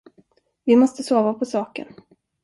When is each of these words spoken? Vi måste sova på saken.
Vi 0.63 0.75
måste 0.75 1.03
sova 1.03 1.33
på 1.33 1.45
saken. 1.45 1.87